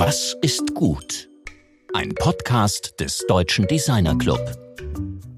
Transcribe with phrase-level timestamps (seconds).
[0.00, 1.28] Was ist gut?
[1.92, 4.38] Ein Podcast des Deutschen Designer Club.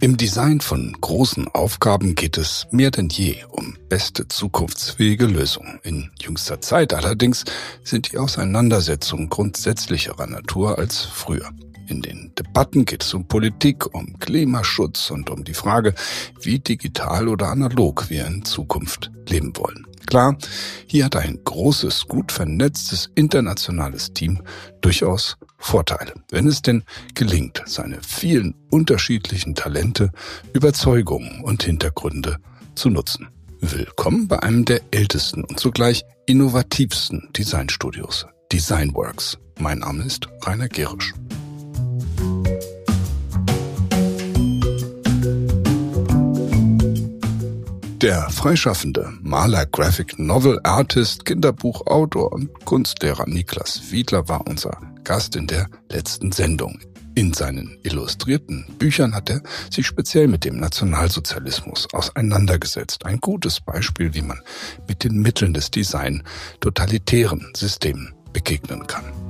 [0.00, 5.80] Im Design von großen Aufgaben geht es mehr denn je um beste zukunftsfähige Lösungen.
[5.82, 7.46] In jüngster Zeit allerdings
[7.84, 11.48] sind die Auseinandersetzungen grundsätzlicherer Natur als früher.
[11.88, 15.94] In den Debatten geht es um Politik, um Klimaschutz und um die Frage,
[16.42, 19.86] wie digital oder analog wir in Zukunft leben wollen.
[20.10, 20.36] Klar,
[20.88, 24.42] hier hat ein großes, gut vernetztes internationales Team
[24.80, 26.82] durchaus Vorteile, wenn es denn
[27.14, 30.10] gelingt, seine vielen unterschiedlichen Talente,
[30.52, 32.38] Überzeugungen und Hintergründe
[32.74, 33.28] zu nutzen.
[33.60, 39.38] Willkommen bei einem der ältesten und zugleich innovativsten Designstudios, Designworks.
[39.60, 41.14] Mein Name ist Rainer Gerisch.
[48.02, 55.46] Der freischaffende Maler, Graphic Novel Artist, Kinderbuchautor und Kunstlehrer Niklas Wiedler war unser Gast in
[55.46, 56.80] der letzten Sendung.
[57.14, 63.04] In seinen illustrierten Büchern hat er sich speziell mit dem Nationalsozialismus auseinandergesetzt.
[63.04, 64.40] Ein gutes Beispiel, wie man
[64.88, 66.22] mit den Mitteln des Design
[66.60, 69.29] totalitären Systemen begegnen kann.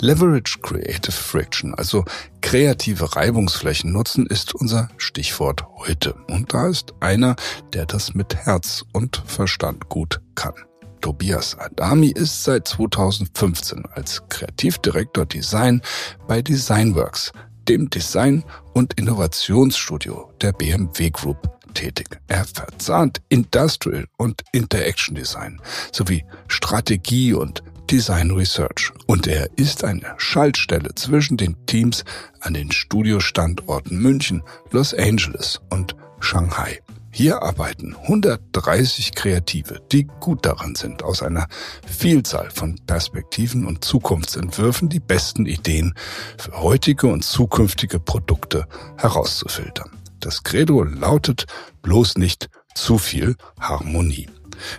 [0.00, 2.04] Leverage Creative Friction, also
[2.42, 6.14] kreative Reibungsflächen nutzen, ist unser Stichwort heute.
[6.28, 7.36] Und da ist einer,
[7.72, 10.54] der das mit Herz und Verstand gut kann.
[11.00, 15.80] Tobias Adami ist seit 2015 als Kreativdirektor Design
[16.26, 17.32] bei Designworks,
[17.68, 21.38] dem Design- und Innovationsstudio der BMW Group
[21.74, 22.18] tätig.
[22.26, 25.60] Er verzahnt Industrial und Interaction Design
[25.92, 28.92] sowie Strategie und Design Research.
[29.06, 32.04] Und er ist eine Schaltstelle zwischen den Teams
[32.40, 36.80] an den Studiostandorten München, Los Angeles und Shanghai.
[37.10, 41.46] Hier arbeiten 130 Kreative, die gut daran sind, aus einer
[41.86, 45.94] Vielzahl von Perspektiven und Zukunftsentwürfen die besten Ideen
[46.36, 48.66] für heutige und zukünftige Produkte
[48.98, 49.90] herauszufiltern.
[50.20, 51.46] Das Credo lautet
[51.80, 54.28] bloß nicht zu viel Harmonie.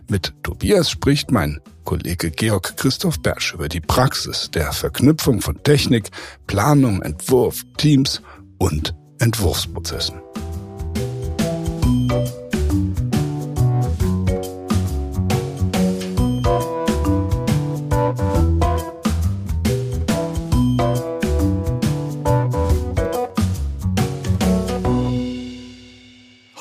[0.07, 6.09] Mit Tobias spricht mein Kollege Georg Christoph Bersch über die Praxis der Verknüpfung von Technik,
[6.45, 8.21] Planung, Entwurf, Teams
[8.57, 10.19] und Entwurfsprozessen.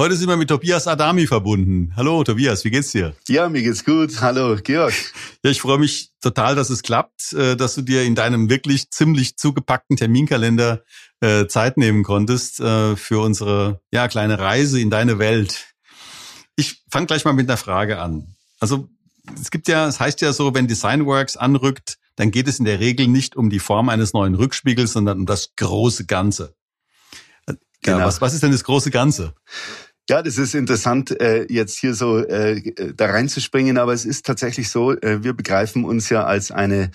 [0.06, 1.93] Heute sind wir mit Tobias Adami verbunden.
[1.97, 3.17] Hallo Tobias, wie geht's dir?
[3.27, 4.21] Ja, mir geht's gut.
[4.21, 4.94] Hallo Georg.
[5.43, 8.93] Ja, ich freue mich total, dass es klappt, äh, dass du dir in deinem wirklich
[8.93, 10.84] ziemlich zugepackten Terminkalender
[11.19, 15.75] äh, Zeit nehmen konntest äh, für unsere ja kleine Reise in deine Welt.
[16.55, 18.37] Ich fange gleich mal mit einer Frage an.
[18.61, 18.88] Also
[19.43, 22.78] es gibt ja, es heißt ja so, wenn Designworks anrückt, dann geht es in der
[22.78, 26.55] Regel nicht um die Form eines neuen Rückspiegels, sondern um das große Ganze.
[27.83, 27.99] Genau.
[27.99, 29.34] Ja, was, was ist denn das große Ganze?
[30.09, 32.62] Ja, das ist interessant, äh, jetzt hier so äh,
[32.94, 36.93] da reinzuspringen, aber es ist tatsächlich so, äh, wir begreifen uns ja als eine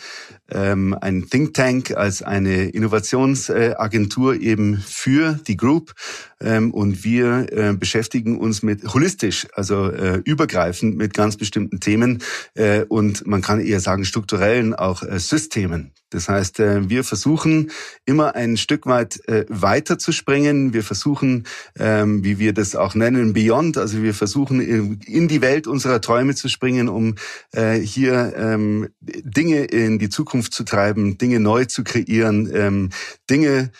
[0.49, 5.93] ähm, ein Think Tank, als eine Innovationsagentur eben für die Group
[6.39, 12.23] ähm, und wir äh, beschäftigen uns mit holistisch, also äh, übergreifend mit ganz bestimmten Themen
[12.53, 15.91] äh, und man kann eher sagen strukturellen auch äh, Systemen.
[16.11, 17.71] Das heißt, äh, wir versuchen
[18.05, 20.73] immer ein Stück weit äh, weiter zu springen.
[20.73, 21.47] Wir versuchen,
[21.79, 23.77] ähm, wie wir das auch nennen, Beyond.
[23.77, 27.15] Also wir versuchen in die Welt unserer Träume zu springen, um
[27.53, 32.89] äh, hier ähm, Dinge in die Zukunft zu treiben, Dinge neu zu kreieren, ähm,
[33.29, 33.71] Dinge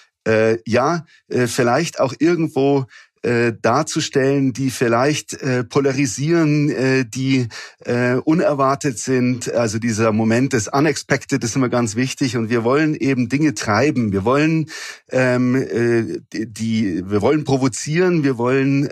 [0.68, 1.03] ja
[1.48, 2.86] vielleicht auch irgendwo
[3.24, 7.48] äh, darzustellen, die vielleicht äh, polarisieren, äh, die
[7.86, 9.54] äh, unerwartet sind.
[9.54, 12.38] Also dieser Moment des Unexpected ist immer ganz wichtig.
[12.38, 14.12] Und wir wollen eben Dinge treiben.
[14.12, 14.70] Wir wollen
[15.12, 18.88] ähm, äh, die, wir wollen provozieren, wir wollen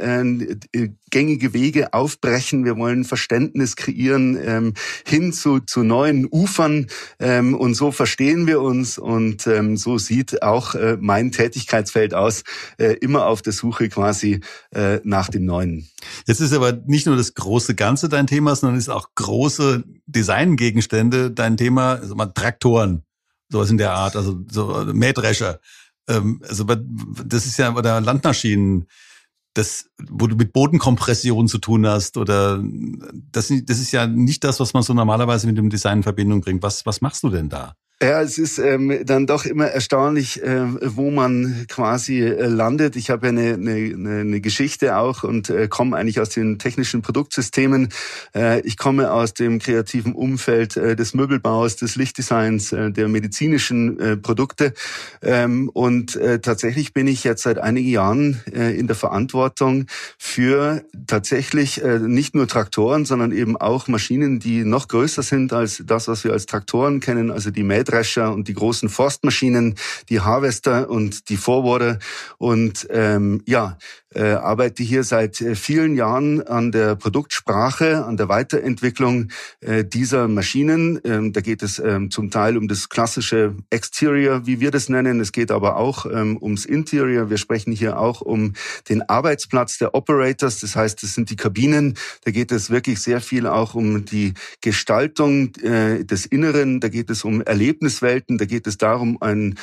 [0.74, 4.74] äh, gängige Wege aufbrechen, wir wollen Verständnis kreieren ähm,
[5.08, 6.88] hin zu, zu neuen Ufern.
[7.20, 8.98] Ähm, und so verstehen wir uns.
[8.98, 12.44] Und ähm, so sieht auch äh, mein Tätigkeitsfeld aus,
[12.78, 15.90] äh, immer auf der Suche quasi quasi äh, nach dem Neuen.
[16.28, 21.32] Jetzt ist aber nicht nur das große Ganze dein Thema, sondern ist auch große Designgegenstände
[21.32, 23.04] dein Thema, also mal Traktoren,
[23.50, 25.60] sowas in der Art, also so Mähdrescher.
[26.08, 28.88] Ähm, also das ist ja oder Landmaschinen
[29.56, 32.62] das, wo du mit Bodenkompression zu tun hast oder
[33.32, 36.42] das, das ist ja nicht das, was man so normalerweise mit dem Design in Verbindung
[36.42, 36.62] bringt.
[36.62, 37.74] Was, was machst du denn da?
[38.02, 40.62] Ja, es ist ähm, dann doch immer erstaunlich, äh,
[40.96, 42.96] wo man quasi äh, landet.
[42.96, 47.02] Ich habe ja eine, eine, eine Geschichte auch und äh, komme eigentlich aus den technischen
[47.02, 47.90] Produktsystemen.
[48.34, 54.00] Äh, ich komme aus dem kreativen Umfeld äh, des Möbelbaus, des Lichtdesigns, äh, der medizinischen
[54.00, 54.74] äh, Produkte.
[55.22, 59.88] Ähm, und äh, tatsächlich bin ich jetzt seit einigen Jahren äh, in der Verantwortung
[60.18, 65.84] für tatsächlich äh, nicht nur Traktoren, sondern eben auch Maschinen, die noch größer sind als
[65.86, 69.76] das, was wir als Traktoren kennen, also die Mäh Mähdrescher und die großen Forstmaschinen,
[70.10, 72.00] die Harvester und die Forwarder.
[72.38, 73.78] Und ähm, ja,
[74.14, 79.30] äh, arbeite hier seit äh, vielen Jahren an der Produktsprache, an der Weiterentwicklung
[79.62, 81.00] äh, dieser Maschinen.
[81.04, 85.20] Ähm, da geht es ähm, zum Teil um das klassische Exterior, wie wir das nennen.
[85.20, 87.30] Es geht aber auch ähm, ums Interior.
[87.30, 88.54] Wir sprechen hier auch um
[88.90, 90.60] den Arbeitsplatz der Operators.
[90.60, 91.96] Das heißt, es sind die Kabinen.
[92.24, 96.80] Da geht es wirklich sehr viel auch um die Gestaltung äh, des Inneren.
[96.80, 98.38] Da geht es um Erlebniswelten.
[98.38, 99.56] Da geht es darum, ein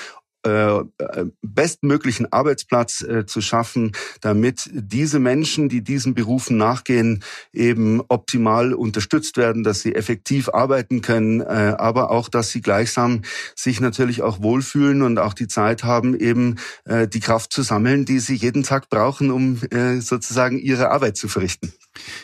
[0.46, 7.22] äh, bestmöglichen Arbeitsplatz äh, zu schaffen, damit diese Menschen, die diesen Berufen nachgehen,
[7.52, 13.22] eben optimal unterstützt werden, dass sie effektiv arbeiten können, äh, aber auch, dass sie gleichsam
[13.54, 18.04] sich natürlich auch wohlfühlen und auch die Zeit haben, eben äh, die Kraft zu sammeln,
[18.04, 21.72] die sie jeden Tag brauchen, um äh, sozusagen ihre Arbeit zu verrichten.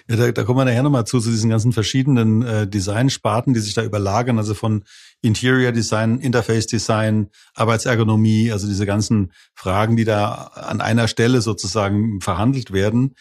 [0.09, 3.61] Ja, da, da kommen wir nachher nochmal zu, zu diesen ganzen verschiedenen äh, Designsparten, die
[3.61, 4.85] sich da überlagern, also von
[5.21, 12.21] Interior Design, Interface Design, Arbeitsergonomie, also diese ganzen Fragen, die da an einer Stelle sozusagen
[12.21, 13.15] verhandelt werden.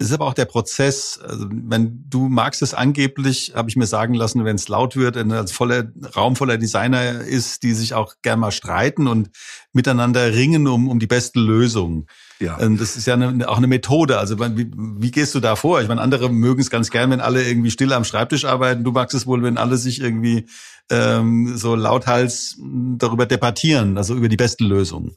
[0.00, 1.18] Es ist aber auch der Prozess.
[1.22, 5.16] Also, wenn du magst es angeblich, habe ich mir sagen lassen, wenn es laut wird,
[5.16, 9.30] wenn ein voller Raum voller Designer ist, die sich auch gern mal streiten und
[9.72, 12.06] miteinander ringen um, um die beste Lösung.
[12.38, 12.60] Ja.
[12.60, 14.18] Ähm, das ist ja eine, auch eine Methode.
[14.18, 15.82] Also wie, wie gehst du da vor?
[15.82, 18.84] Ich meine, andere mögen es ganz gern, wenn alle irgendwie still am Schreibtisch arbeiten.
[18.84, 20.46] Du magst es wohl, wenn alle sich irgendwie
[20.90, 22.56] ähm, so lauthals
[22.96, 25.16] darüber debattieren, also über die beste Lösung.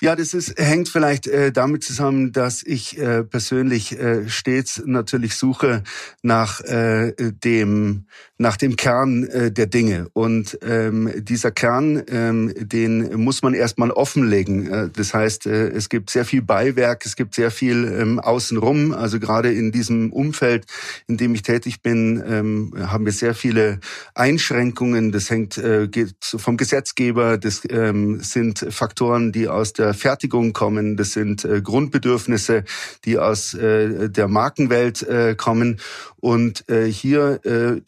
[0.00, 5.34] Ja, das ist, hängt vielleicht äh, damit zusammen, dass ich äh, persönlich äh, stets natürlich
[5.34, 5.82] suche
[6.22, 8.06] nach äh, dem
[8.40, 13.90] nach dem Kern äh, der Dinge und ähm, dieser Kern, ähm, den muss man erstmal
[13.90, 14.70] offenlegen.
[14.70, 18.92] Äh, das heißt, äh, es gibt sehr viel Beiwerk, es gibt sehr viel ähm, außenrum.
[18.92, 20.66] Also gerade in diesem Umfeld,
[21.08, 23.80] in dem ich tätig bin, ähm, haben wir sehr viele
[24.14, 25.10] Einschränkungen.
[25.10, 27.38] Das hängt äh, geht vom Gesetzgeber.
[27.38, 30.96] Das ähm, sind Faktoren, die aus der Fertigung kommen.
[30.96, 32.64] Das sind äh, Grundbedürfnisse,
[33.04, 35.78] die aus äh, der Markenwelt äh, kommen.
[36.20, 37.80] Und äh, hier äh,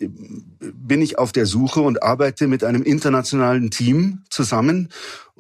[0.60, 4.88] bin ich auf der Suche und arbeite mit einem internationalen Team zusammen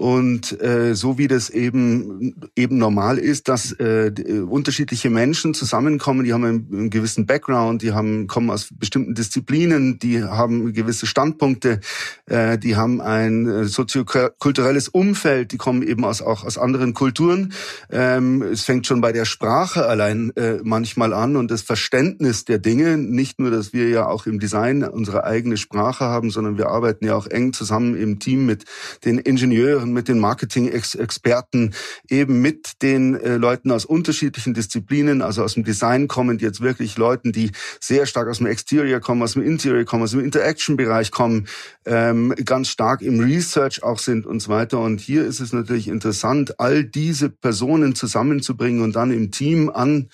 [0.00, 4.10] und äh, so wie das eben eben normal ist, dass äh,
[4.48, 9.98] unterschiedliche Menschen zusammenkommen, die haben einen, einen, gewissen Background, die haben kommen aus bestimmten Disziplinen,
[9.98, 11.80] die haben gewisse Standpunkte,
[12.24, 17.52] äh, die haben ein äh, soziokulturelles Umfeld, die kommen eben aus auch aus anderen Kulturen.
[17.90, 22.58] Ähm, es fängt schon bei der Sprache allein äh, manchmal an und das Verständnis der
[22.58, 22.79] Dinge.
[22.96, 27.04] Nicht nur, dass wir ja auch im Design unsere eigene Sprache haben, sondern wir arbeiten
[27.04, 28.64] ja auch eng zusammen im Team mit
[29.04, 31.74] den Ingenieuren mit den Marketing-Experten,
[32.08, 36.60] eben mit den äh, Leuten aus unterschiedlichen Disziplinen, also aus dem Design kommen, die jetzt
[36.60, 40.24] wirklich Leuten, die sehr stark aus dem Exterior kommen, aus dem Interior kommen, aus dem
[40.24, 41.46] Interaction-Bereich kommen,
[41.86, 44.80] ähm, ganz stark im Research auch sind und so weiter.
[44.80, 50.08] Und hier ist es natürlich interessant, all diese Personen zusammenzubringen und dann im Team an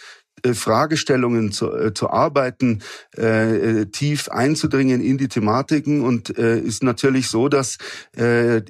[0.54, 2.82] Fragestellungen zu, äh, zu arbeiten,
[3.16, 7.78] äh, äh, tief einzudringen in die Thematiken und äh, ist natürlich so, dass
[8.16, 8.62] äh,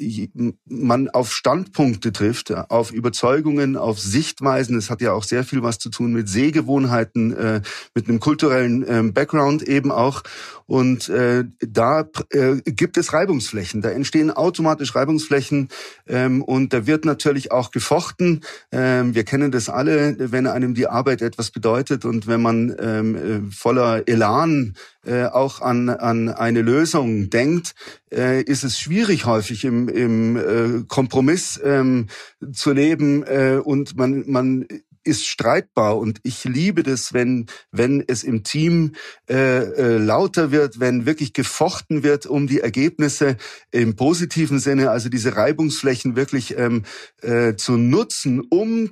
[0.67, 4.77] man auf Standpunkte trifft, auf Überzeugungen, auf Sichtweisen.
[4.77, 7.61] Es hat ja auch sehr viel was zu tun mit Sehgewohnheiten, äh,
[7.95, 10.23] mit einem kulturellen äh, Background eben auch.
[10.67, 15.69] Und äh, da äh, gibt es Reibungsflächen, da entstehen automatisch Reibungsflächen
[16.09, 18.41] ähm, und da wird natürlich auch gefochten.
[18.73, 21.66] Ähm, wir kennen das alle, wenn einem die Arbeit etwas bedeutet
[22.05, 27.75] und wenn man ähm, äh, voller Elan äh, auch an, an eine Lösung denkt,
[28.13, 32.07] äh, ist es schwierig häufig im, im äh, Kompromiss ähm,
[32.53, 34.67] zu leben äh, und man, man
[35.07, 35.97] ist streitbar.
[35.97, 38.93] Und ich liebe das, wenn wenn es im Team
[39.31, 43.37] äh, äh, lauter wird, wenn wirklich gefochten wird um die Ergebnisse
[43.71, 46.83] im positiven Sinne, also diese Reibungsflächen wirklich ähm,
[47.23, 48.91] äh, zu nutzen, um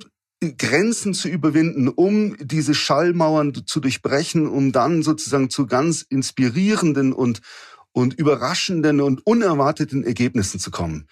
[0.57, 7.41] Grenzen zu überwinden, um diese Schallmauern zu durchbrechen, um dann sozusagen zu ganz inspirierenden und
[7.95, 11.07] und überraschenden und unerwarteten Ergebnissen zu kommen.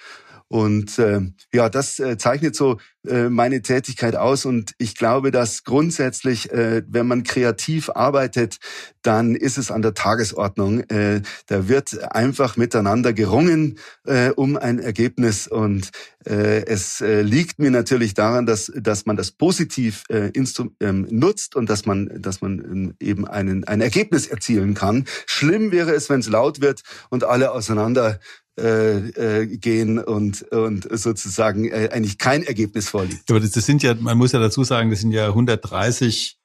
[0.54, 1.20] Und äh,
[1.52, 4.46] ja, das äh, zeichnet so äh, meine Tätigkeit aus.
[4.46, 8.60] Und ich glaube, dass grundsätzlich, äh, wenn man kreativ arbeitet,
[9.02, 10.82] dann ist es an der Tagesordnung.
[10.92, 15.48] Äh, da wird einfach miteinander gerungen äh, um ein Ergebnis.
[15.48, 15.90] Und
[16.24, 20.32] äh, es äh, liegt mir natürlich daran, dass, dass man das positiv äh,
[20.80, 25.06] ähm, nutzt und dass man, dass man ähm, eben einen, ein Ergebnis erzielen kann.
[25.26, 28.20] Schlimm wäre es, wenn es laut wird und alle auseinander
[28.60, 33.30] äh, äh, gehen und, und sozusagen äh, eigentlich kein Ergebnis vorliegt.
[33.30, 36.38] Aber das, das sind ja, man muss ja dazu sagen, das sind ja 130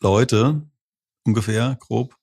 [0.00, 0.62] Leute
[1.24, 2.14] ungefähr, grob,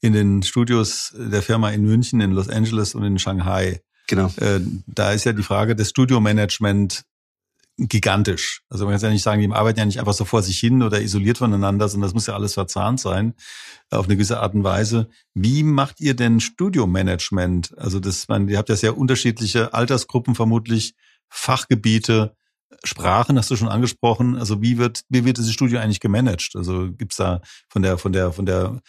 [0.00, 3.80] in den Studios der Firma in München, in Los Angeles und in Shanghai.
[4.06, 4.30] Genau.
[4.36, 7.04] Äh, da ist ja die Frage des Studiomanagement
[7.76, 8.62] gigantisch.
[8.68, 10.82] Also man kann ja nicht sagen, die arbeiten ja nicht einfach so vor sich hin
[10.82, 13.34] oder isoliert voneinander, sondern das muss ja alles verzahnt sein
[13.90, 15.08] auf eine gewisse Art und Weise.
[15.34, 17.76] Wie macht ihr denn Studiomanagement?
[17.78, 20.94] Also das, man, ihr habt ja sehr unterschiedliche Altersgruppen vermutlich,
[21.28, 22.36] Fachgebiete,
[22.84, 24.36] Sprachen hast du schon angesprochen.
[24.36, 26.52] Also wie wird wie wird dieses Studio eigentlich gemanagt?
[26.54, 28.80] Also gibt's da von der von der von der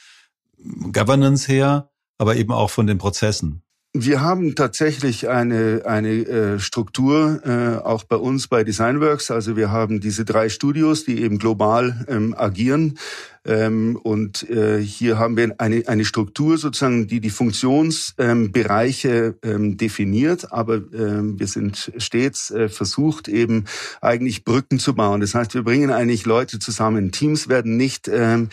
[0.91, 3.64] Governance her, aber eben auch von den Prozessen?
[3.97, 9.31] Wir haben tatsächlich eine, eine äh, Struktur, äh, auch bei uns bei Designworks.
[9.31, 12.99] Also wir haben diese drei Studios, die eben global ähm, agieren.
[13.45, 20.51] Ähm, und äh, hier haben wir eine, eine Struktur sozusagen, die die Funktionsbereiche ähm, definiert,
[20.51, 23.65] aber ähm, wir sind stets äh, versucht, eben
[24.01, 25.21] eigentlich Brücken zu bauen.
[25.21, 27.11] Das heißt, wir bringen eigentlich Leute zusammen.
[27.11, 28.49] Teams werden nicht ähm,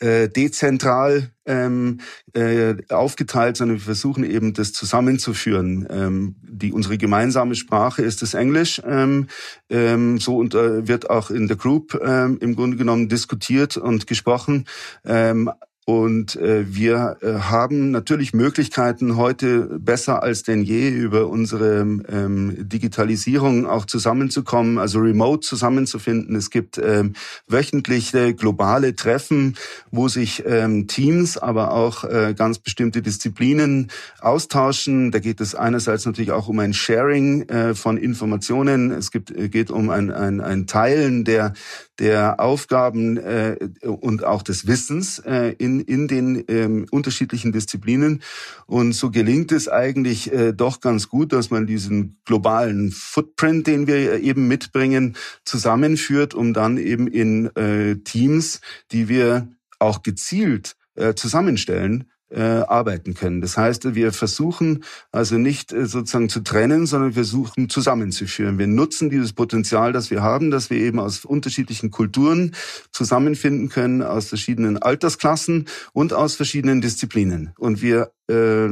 [0.00, 2.00] äh, dezentral ähm,
[2.34, 5.86] äh, aufgeteilt, sondern wir versuchen eben das zusammenzuführen.
[5.90, 8.82] Ähm, die unsere gemeinsame Sprache ist das Englisch.
[8.84, 9.28] Ähm,
[9.70, 14.06] ähm, so und äh, wird auch in der Group ähm, im Grunde genommen diskutiert und
[14.06, 14.66] gesprochen gesprochen.
[15.04, 15.50] Ähm,
[15.88, 21.78] und äh, wir äh, haben natürlich Möglichkeiten, heute besser als denn je über unsere
[22.08, 26.34] ähm, Digitalisierung auch zusammenzukommen, also remote zusammenzufinden.
[26.34, 27.12] Es gibt ähm,
[27.46, 29.54] wöchentliche globale Treffen,
[29.92, 35.12] wo sich ähm, Teams, aber auch äh, ganz bestimmte Disziplinen austauschen.
[35.12, 38.90] Da geht es einerseits natürlich auch um ein Sharing äh, von Informationen.
[38.90, 41.52] Es gibt, äh, geht um ein, ein, ein Teilen der
[41.98, 48.22] der Aufgaben äh, und auch des Wissens äh, in, in den ähm, unterschiedlichen Disziplinen.
[48.66, 53.86] Und so gelingt es eigentlich äh, doch ganz gut, dass man diesen globalen Footprint, den
[53.86, 58.60] wir eben mitbringen, zusammenführt, um dann eben in äh, Teams,
[58.92, 63.40] die wir auch gezielt äh, zusammenstellen, äh, arbeiten können.
[63.40, 68.58] Das heißt, wir versuchen also nicht äh, sozusagen zu trennen, sondern wir versuchen zusammenzuführen.
[68.58, 72.54] Wir nutzen dieses Potenzial, das wir haben, dass wir eben aus unterschiedlichen Kulturen
[72.90, 77.52] zusammenfinden können, aus verschiedenen Altersklassen und aus verschiedenen Disziplinen.
[77.58, 78.68] Und wir äh,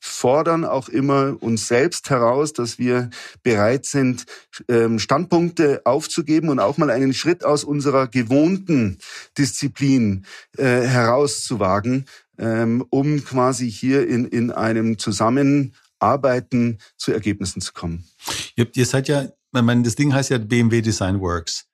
[0.00, 3.10] fordern auch immer uns selbst heraus, dass wir
[3.42, 4.24] bereit sind,
[4.68, 8.98] ähm, Standpunkte aufzugeben und auch mal einen Schritt aus unserer gewohnten
[9.36, 10.24] Disziplin
[10.56, 12.06] äh, herauszuwagen,
[12.40, 18.04] ähm, um quasi hier in, in einem Zusammenarbeiten zu Ergebnissen zu kommen.
[18.56, 21.66] Ihr, ihr seid ja, ich meine, das Ding heißt ja BMW Design Works.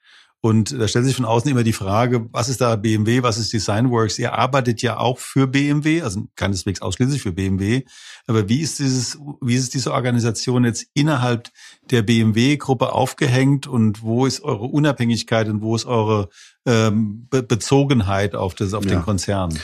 [0.43, 3.53] Und da stellt sich von außen immer die Frage, was ist da BMW, was ist
[3.53, 4.19] Designworks?
[4.19, 7.83] Ihr arbeitet ja auch für BMW, also keineswegs ausschließlich für BMW.
[8.29, 11.51] Aber wie ist dieses, wie ist diese Organisation jetzt innerhalb
[11.91, 16.29] der BMW-Gruppe aufgehängt und wo ist eure Unabhängigkeit und wo ist eure
[16.65, 18.91] ähm, Bezogenheit auf, das, auf ja.
[18.91, 19.59] den Konzern?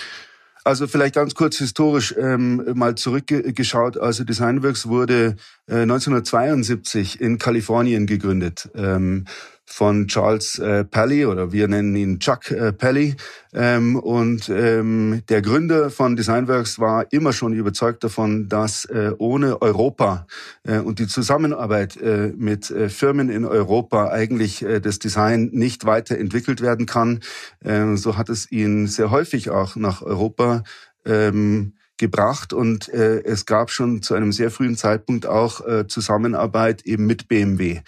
[0.64, 3.98] Also vielleicht ganz kurz historisch ähm, mal zurückgeschaut.
[3.98, 8.70] Also Designworks wurde äh, 1972 in Kalifornien gegründet.
[8.74, 9.24] Ähm,
[9.72, 13.16] von Charles äh, Pally oder wir nennen ihn Chuck äh, Pally.
[13.54, 19.62] Ähm, und ähm, der Gründer von Designworks war immer schon überzeugt davon, dass äh, ohne
[19.62, 20.26] Europa
[20.64, 25.86] äh, und die Zusammenarbeit äh, mit äh, Firmen in Europa eigentlich äh, das Design nicht
[25.86, 27.20] weiterentwickelt werden kann.
[27.64, 30.64] Ähm, so hat es ihn sehr häufig auch nach Europa
[31.06, 36.82] ähm, gebracht und äh, es gab schon zu einem sehr frühen Zeitpunkt auch äh, Zusammenarbeit
[36.82, 37.80] eben mit BMW.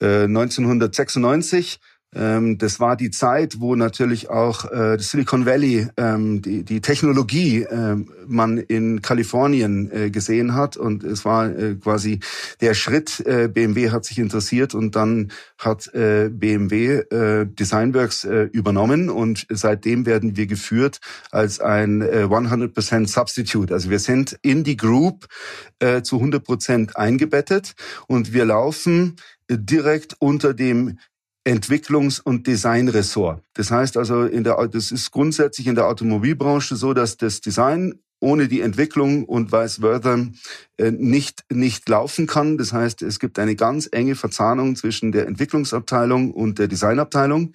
[0.00, 1.78] 1996 äh,
[2.12, 7.96] das war die Zeit, wo natürlich auch äh, Silicon Valley, ähm, die, die Technologie äh,
[8.26, 10.76] man in Kalifornien äh, gesehen hat.
[10.76, 12.18] Und es war äh, quasi
[12.60, 18.48] der Schritt, äh, BMW hat sich interessiert und dann hat äh, BMW äh, Designworks äh,
[18.52, 20.98] übernommen und seitdem werden wir geführt
[21.30, 23.72] als ein äh, 100% Substitute.
[23.72, 25.28] Also wir sind in die Group
[25.78, 27.74] äh, zu 100% eingebettet
[28.08, 29.16] und wir laufen
[29.50, 30.98] direkt unter dem
[31.50, 33.42] Entwicklungs- und Designressort.
[33.54, 37.98] Das heißt also, in der, das ist grundsätzlich in der Automobilbranche so, dass das Design
[38.20, 40.18] ohne die Entwicklung und vice versa
[40.76, 42.58] äh, nicht, nicht laufen kann.
[42.58, 47.54] Das heißt, es gibt eine ganz enge Verzahnung zwischen der Entwicklungsabteilung und der Designabteilung.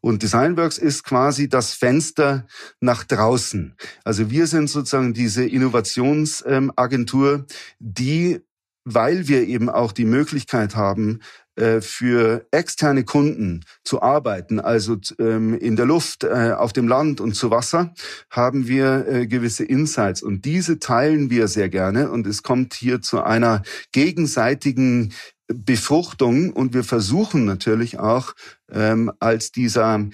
[0.00, 2.46] Und Designworks ist quasi das Fenster
[2.80, 3.74] nach draußen.
[4.04, 7.44] Also wir sind sozusagen diese Innovationsagentur,
[7.78, 8.40] die
[8.86, 11.18] weil wir eben auch die Möglichkeit haben,
[11.56, 17.20] äh, für externe Kunden zu arbeiten, also ähm, in der Luft, äh, auf dem Land
[17.20, 17.92] und zu Wasser,
[18.30, 20.22] haben wir äh, gewisse Insights.
[20.22, 22.10] Und diese teilen wir sehr gerne.
[22.10, 25.12] Und es kommt hier zu einer gegenseitigen
[25.48, 26.52] Befruchtung.
[26.52, 28.34] Und wir versuchen natürlich auch
[28.70, 30.08] ähm, als dieser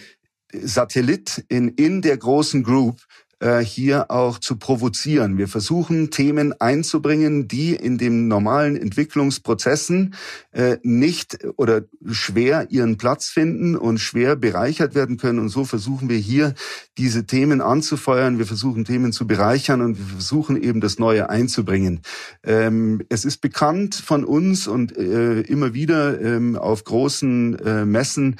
[0.54, 3.00] Satellit in, in der großen Group
[3.42, 5.36] äh, hier auch zu provozieren.
[5.36, 10.14] Wir versuchen Themen einzubringen, die in den normalen Entwicklungsprozessen
[10.52, 15.40] äh, nicht oder schwer ihren Platz finden und schwer bereichert werden können.
[15.40, 16.54] Und so versuchen wir hier
[16.96, 18.38] diese Themen anzufeuern.
[18.38, 22.02] Wir versuchen Themen zu bereichern und wir versuchen eben das Neue einzubringen.
[22.44, 27.56] Ähm, es ist bekannt von uns und äh, immer wieder ähm, auf großen
[27.86, 28.36] Messen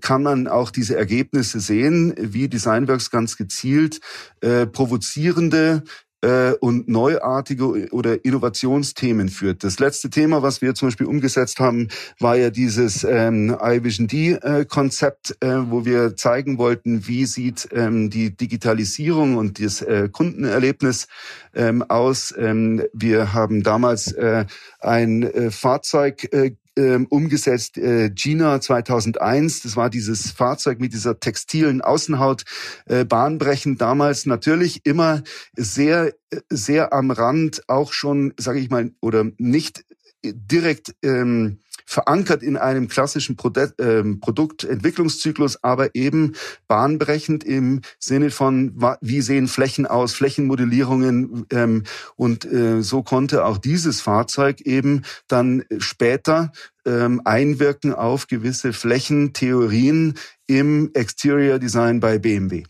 [0.00, 4.00] kann man auch diese Ergebnisse sehen, wie Designworks ganz gezielt
[4.40, 5.82] äh, provozierende
[6.22, 9.64] äh, und neuartige oder Innovationsthemen führt.
[9.64, 11.88] Das letzte Thema, was wir zum Beispiel umgesetzt haben,
[12.18, 18.34] war ja dieses ähm, iVision D-Konzept, äh, wo wir zeigen wollten, wie sieht ähm, die
[18.36, 21.08] Digitalisierung und das äh, Kundenerlebnis
[21.54, 22.32] ähm, aus.
[22.38, 24.46] Ähm, wir haben damals äh,
[24.80, 27.78] ein äh, Fahrzeug äh, ähm, umgesetzt.
[27.78, 32.44] Äh, Gina 2001, das war dieses Fahrzeug mit dieser textilen Außenhaut,
[32.86, 35.22] äh, bahnbrechend damals natürlich immer
[35.54, 36.12] sehr,
[36.48, 39.84] sehr am Rand, auch schon, sage ich mal, oder nicht
[40.24, 43.36] direkt ähm, verankert in einem klassischen
[43.78, 46.34] ähm, Produktentwicklungszyklus, aber eben
[46.68, 51.46] bahnbrechend im Sinne von, wie sehen Flächen aus, Flächenmodellierungen.
[51.50, 51.84] Ähm,
[52.16, 56.52] und äh, so konnte auch dieses Fahrzeug eben dann später
[56.84, 60.14] ähm, einwirken auf gewisse Flächentheorien
[60.46, 62.64] im Exterior Design bei BMW.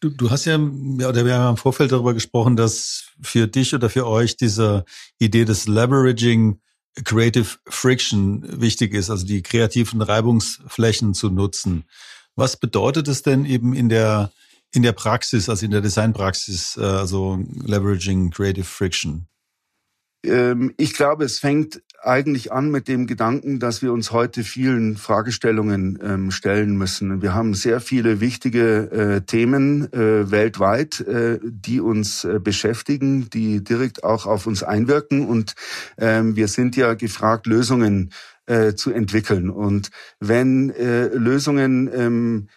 [0.00, 0.58] Du, du hast ja,
[0.98, 4.84] ja, oder wir haben im Vorfeld darüber gesprochen, dass für dich oder für euch diese
[5.18, 6.60] Idee des Leveraging
[7.04, 11.84] Creative Friction wichtig ist, also die kreativen Reibungsflächen zu nutzen.
[12.34, 14.32] Was bedeutet es denn eben in der,
[14.72, 19.28] in der Praxis, also in der Designpraxis, also Leveraging Creative Friction?
[20.26, 24.96] Ähm, ich glaube, es fängt eigentlich an mit dem Gedanken, dass wir uns heute vielen
[24.96, 27.22] Fragestellungen ähm, stellen müssen.
[27.22, 34.04] Wir haben sehr viele wichtige äh, Themen äh, weltweit, äh, die uns beschäftigen, die direkt
[34.04, 35.26] auch auf uns einwirken.
[35.26, 35.54] Und
[35.98, 38.10] ähm, wir sind ja gefragt, Lösungen
[38.76, 39.50] zu entwickeln.
[39.50, 42.48] Und wenn Lösungen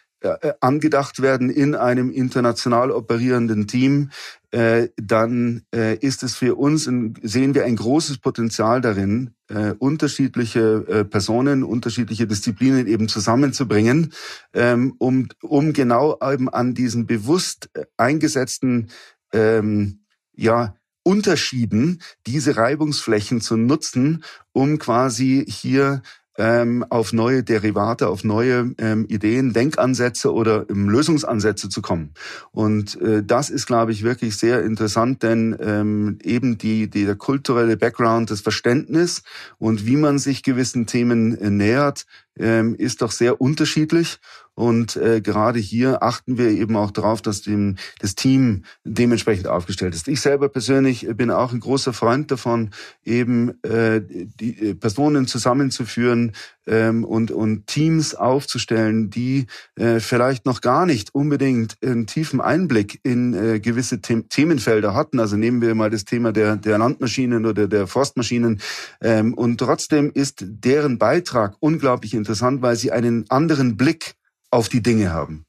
[0.60, 4.10] angedacht werden in einem international operierenden Team,
[4.52, 10.86] äh, dann äh, ist es für uns, sehen wir ein großes Potenzial darin, äh, unterschiedliche
[10.88, 14.12] äh, Personen, unterschiedliche Disziplinen eben zusammenzubringen,
[14.54, 18.90] ähm, um, um genau eben an diesen bewusst äh, eingesetzten
[19.34, 20.00] ähm,
[20.36, 26.02] ja, Unterschieden diese Reibungsflächen zu nutzen, um quasi hier
[26.40, 32.14] ähm, auf neue Derivate, auf neue ähm, Ideen, Denkansätze oder ähm, Lösungsansätze zu kommen.
[32.52, 37.16] Und äh, das ist, glaube ich, wirklich sehr interessant, denn ähm, eben die, die, der
[37.16, 39.24] kulturelle Background, das Verständnis
[39.58, 42.06] und wie man sich gewissen Themen äh, nähert,
[42.40, 44.20] ähm, ist doch sehr unterschiedlich.
[44.60, 49.96] Und äh, gerade hier achten wir eben auch darauf, dass dem, das Team dementsprechend aufgestellt
[49.96, 50.10] ist.
[50.10, 52.72] Ich selber persönlich bin auch ein großer Freund davon,
[53.06, 56.34] eben äh, die äh, Personen zusammenzuführen
[56.68, 63.00] ähm, und, und Teams aufzustellen, die äh, vielleicht noch gar nicht unbedingt einen tiefen Einblick
[63.04, 65.22] in äh, gewisse The Themenfelder hatten.
[65.22, 68.60] Also nehmen wir mal das Thema der, der Landmaschinen oder der Forstmaschinen.
[69.02, 72.29] Ähm, und trotzdem ist deren Beitrag unglaublich interessant,
[72.62, 74.16] weil sie einen anderen Blick
[74.52, 75.46] auf die Dinge haben.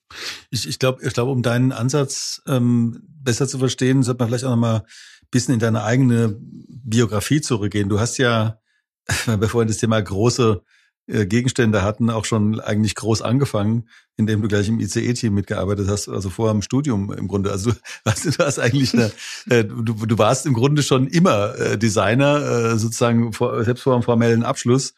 [0.50, 4.44] Ich, ich glaube, ich glaube, um deinen Ansatz ähm, besser zu verstehen, sollte man vielleicht
[4.44, 7.88] auch noch mal ein bisschen in deine eigene Biografie zurückgehen.
[7.88, 8.58] Du hast ja,
[9.38, 10.62] bevor wir das Thema große
[11.06, 16.08] äh, Gegenstände hatten, auch schon eigentlich groß angefangen, indem du gleich im ICE-Team mitgearbeitet hast,
[16.08, 17.50] also vorher im Studium im Grunde.
[17.50, 17.72] Also
[18.04, 19.10] du, du hast eigentlich eine,
[19.48, 23.94] äh, du, du warst im Grunde schon immer äh, Designer, äh, sozusagen vor, selbst vor
[23.94, 24.94] einem formellen Abschluss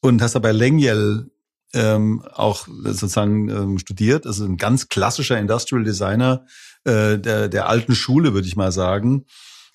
[0.00, 1.30] und hast aber Lengyel
[1.74, 6.46] ähm, auch sozusagen ähm, studiert, also ein ganz klassischer Industrial Designer
[6.84, 9.26] äh, der, der alten Schule, würde ich mal sagen.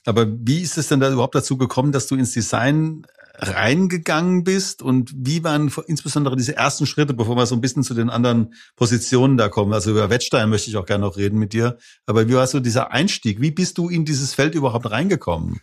[0.05, 3.05] Aber wie ist es denn da überhaupt dazu gekommen, dass du ins Design
[3.35, 7.95] reingegangen bist und wie waren insbesondere diese ersten Schritte, bevor wir so ein bisschen zu
[7.95, 9.73] den anderen Positionen da kommen.
[9.73, 11.77] Also über Wettstein möchte ich auch gerne noch reden mit dir.
[12.05, 13.41] Aber wie war so dieser Einstieg?
[13.41, 15.61] Wie bist du in dieses Feld überhaupt reingekommen?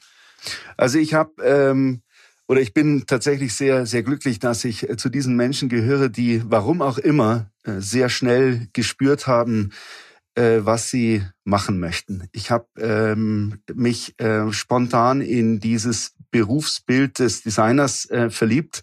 [0.76, 2.02] Also ich habe ähm,
[2.50, 6.42] oder ich bin tatsächlich sehr sehr glücklich, dass ich äh, zu diesen Menschen gehöre, die
[6.44, 9.70] warum auch immer äh, sehr schnell gespürt haben,
[10.34, 12.24] äh, was sie machen möchten.
[12.32, 18.80] Ich habe ähm, mich äh, spontan in dieses Berufsbild des Designers äh, verliebt,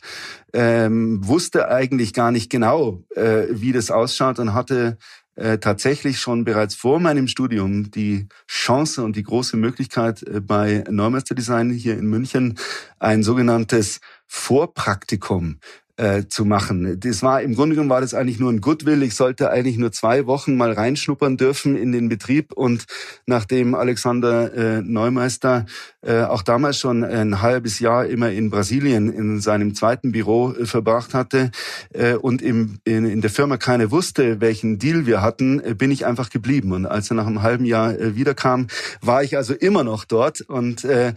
[0.53, 4.97] ähm, wusste eigentlich gar nicht genau, äh, wie das ausschaut und hatte
[5.37, 10.83] äh, tatsächlich schon bereits vor meinem Studium die Chance und die große Möglichkeit äh, bei
[10.89, 12.57] Neumeister Design hier in München
[12.99, 15.59] ein sogenanntes Vorpraktikum
[15.97, 16.99] äh, zu machen.
[16.99, 19.03] Das war im Grunde genommen war das eigentlich nur ein Goodwill.
[19.03, 22.85] Ich sollte eigentlich nur zwei Wochen mal reinschnuppern dürfen in den Betrieb und
[23.25, 25.65] nachdem Alexander äh, Neumeister
[26.01, 30.65] äh, auch damals schon ein halbes Jahr immer in Brasilien in seinem zweiten Büro äh,
[30.65, 31.51] verbracht hatte
[31.93, 35.91] äh, und im, in, in der Firma keiner wusste, welchen Deal wir hatten, äh, bin
[35.91, 36.71] ich einfach geblieben.
[36.71, 38.67] Und als er nach einem halben Jahr äh, wiederkam,
[39.01, 40.41] war ich also immer noch dort.
[40.41, 41.13] Und äh,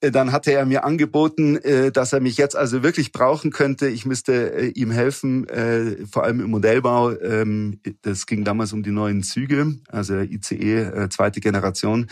[0.00, 3.88] dann hatte er mir angeboten, äh, dass er mich jetzt also wirklich brauchen könnte.
[3.88, 7.12] Ich äh, ihm helfen, äh, vor allem im Modellbau.
[7.20, 12.06] Ähm, das ging damals um die neuen Züge, also ICE äh, zweite Generation.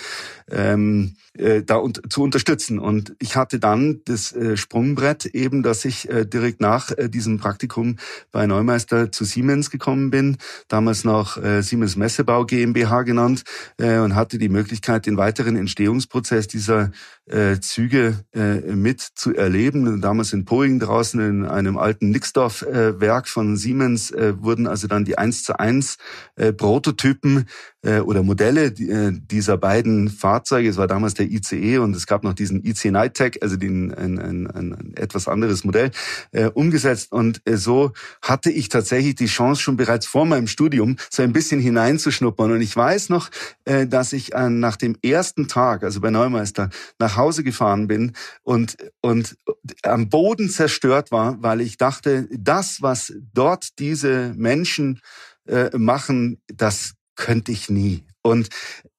[0.51, 2.79] Ähm, äh, da und, zu unterstützen.
[2.79, 7.39] Und ich hatte dann das äh, Sprungbrett eben, dass ich äh, direkt nach äh, diesem
[7.39, 7.97] Praktikum
[8.33, 10.37] bei Neumeister zu Siemens gekommen bin,
[10.69, 13.45] damals noch äh, Siemens Messebau GmbH genannt
[13.79, 16.91] äh, und hatte die Möglichkeit, den weiteren Entstehungsprozess dieser
[17.27, 20.01] äh, Züge äh, mit zu erleben.
[20.01, 25.05] Damals in Poing draußen in einem alten Nixdorf-Werk äh, von Siemens äh, wurden also dann
[25.05, 25.99] die 1 zu 1
[26.37, 27.47] äh, Prototypen
[27.87, 30.69] äh, oder Modelle äh, dieser beiden Fahrzeuge.
[30.69, 34.19] Es war damals der ICE und es gab noch diesen IC Nighttech, also den, ein,
[34.19, 35.91] ein, ein etwas anderes Modell,
[36.33, 37.13] äh, umgesetzt.
[37.13, 41.33] Und äh, so hatte ich tatsächlich die Chance, schon bereits vor meinem Studium so ein
[41.33, 42.51] bisschen hineinzuschnuppern.
[42.51, 43.31] Und ich weiß noch,
[43.65, 48.13] äh, dass ich äh, nach dem ersten Tag, also bei Neumeister, nach Hause gefahren bin
[48.43, 49.37] und, und
[49.83, 55.01] am Boden zerstört war, weil ich dachte, das, was dort diese Menschen
[55.47, 58.05] äh, machen, das könnte ich nie.
[58.23, 58.49] Und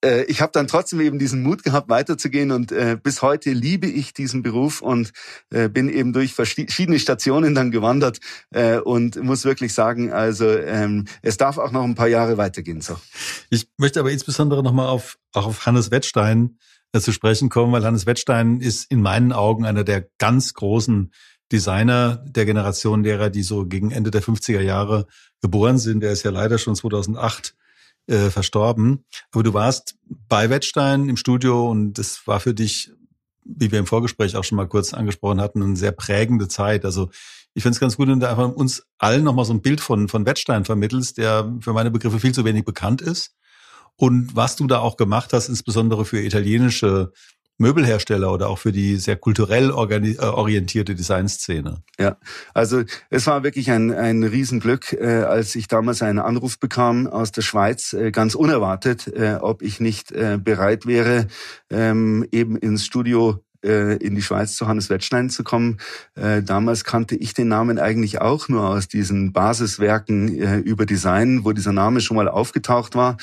[0.04, 3.88] äh, ich habe dann trotzdem eben diesen Mut gehabt, weiterzugehen und äh, bis heute liebe
[3.88, 5.12] ich diesen Beruf und
[5.50, 8.20] äh, bin eben durch verschiedene Stationen dann gewandert
[8.52, 12.80] äh, und muss wirklich sagen, also ähm, es darf auch noch ein paar Jahre weitergehen.
[12.80, 12.98] So.
[13.50, 16.58] Ich möchte aber insbesondere nochmal auf, auch auf Hannes Wettstein
[16.94, 21.12] äh, zu sprechen kommen, weil Hannes Wettstein ist in meinen Augen einer der ganz großen
[21.52, 25.06] Designer der Generation derer, die so gegen Ende der 50er Jahre
[25.42, 26.02] geboren sind.
[26.02, 27.56] Der ist ja leider schon 2008
[28.08, 29.06] äh, verstorben.
[29.32, 29.96] Aber du warst
[30.28, 32.92] bei Wettstein im Studio und das war für dich,
[33.44, 36.86] wie wir im Vorgespräch auch schon mal kurz angesprochen hatten, eine sehr prägende Zeit.
[36.86, 37.10] Also
[37.54, 40.08] ich finde es ganz gut, wenn du einfach uns allen nochmal so ein Bild von,
[40.08, 43.36] von Wettstein vermittelst, der für meine Begriffe viel zu wenig bekannt ist.
[43.96, 47.12] Und was du da auch gemacht hast, insbesondere für italienische
[47.58, 51.82] Möbelhersteller oder auch für die sehr kulturell äh, orientierte Designszene.
[52.00, 52.18] Ja,
[52.54, 57.32] also es war wirklich ein, ein Riesenglück, äh, als ich damals einen Anruf bekam aus
[57.32, 61.28] der Schweiz, äh, ganz unerwartet, äh, ob ich nicht äh, bereit wäre,
[61.70, 65.78] ähm, eben ins Studio in die Schweiz zu Hannes Wettstein zu kommen.
[66.16, 71.44] Äh, damals kannte ich den Namen eigentlich auch nur aus diesen Basiswerken äh, über Design,
[71.44, 73.18] wo dieser Name schon mal aufgetaucht war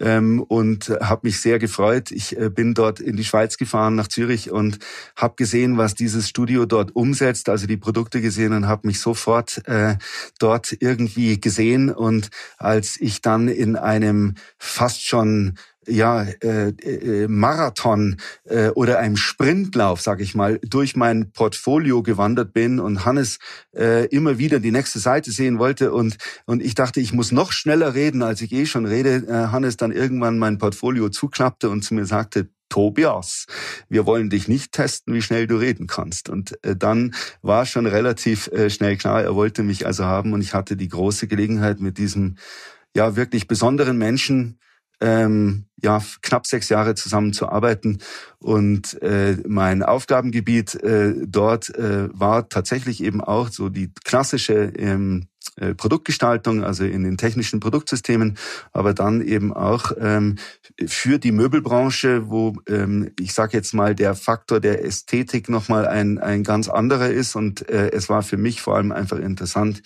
[0.00, 2.10] ähm, und habe mich sehr gefreut.
[2.10, 4.78] Ich bin dort in die Schweiz gefahren, nach Zürich und
[5.16, 9.62] habe gesehen, was dieses Studio dort umsetzt, also die Produkte gesehen und habe mich sofort
[10.38, 15.54] dort irgendwie gesehen und als ich dann in einem fast schon
[15.90, 22.52] ja, äh, äh, Marathon äh, oder einem Sprintlauf, sag ich mal, durch mein Portfolio gewandert
[22.52, 23.38] bin und Hannes
[23.74, 27.52] äh, immer wieder die nächste Seite sehen wollte und und ich dachte, ich muss noch
[27.52, 29.26] schneller reden, als ich eh schon rede.
[29.28, 33.46] Äh, Hannes dann irgendwann mein Portfolio zuklappte und zu mir sagte, Tobias,
[33.88, 36.30] wir wollen dich nicht testen, wie schnell du reden kannst.
[36.30, 40.40] Und äh, dann war schon relativ äh, schnell klar, er wollte mich also haben und
[40.40, 42.36] ich hatte die große Gelegenheit mit diesem
[42.96, 44.58] ja wirklich besonderen Menschen
[45.00, 47.98] ähm, ja knapp sechs Jahre zusammen zu arbeiten
[48.38, 55.28] und äh, mein Aufgabengebiet äh, dort äh, war tatsächlich eben auch so die klassische ähm,
[55.56, 58.38] äh, Produktgestaltung, also in den technischen Produktsystemen,
[58.72, 60.36] aber dann eben auch ähm,
[60.86, 66.18] für die Möbelbranche, wo ähm, ich sage jetzt mal der Faktor der Ästhetik nochmal ein,
[66.18, 67.36] ein ganz anderer ist.
[67.36, 69.82] Und äh, es war für mich vor allem einfach interessant,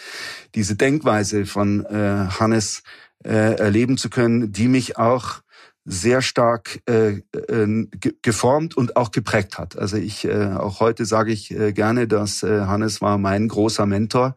[0.55, 2.83] diese Denkweise von äh, Hannes
[3.25, 5.44] äh, erleben zu können, die mich auch
[5.85, 7.87] sehr stark äh, äh,
[8.23, 9.79] geformt und auch geprägt hat.
[9.79, 13.87] Also ich äh, auch heute sage ich äh, gerne, dass äh, Hannes war mein großer
[13.87, 14.35] Mentor